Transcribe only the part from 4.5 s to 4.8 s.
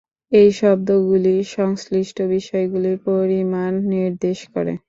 করে।